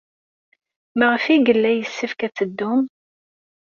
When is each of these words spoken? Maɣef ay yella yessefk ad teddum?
Maɣef 0.97 1.23
ay 1.27 1.41
yella 1.45 1.71
yessefk 1.73 2.19
ad 2.27 2.33
teddum? 2.37 2.81